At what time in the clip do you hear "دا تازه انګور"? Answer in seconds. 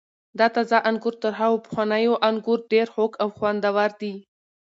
0.39-1.15